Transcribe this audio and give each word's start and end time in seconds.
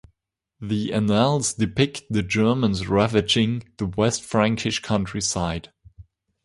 The 0.59 0.91
"Annals" 0.93 1.53
depict 1.53 2.05
the 2.09 2.23
Germans 2.23 2.87
ravaging 2.87 3.69
the 3.77 3.85
West 3.85 4.23
Frankish 4.23 4.79
countryside. 4.81 5.71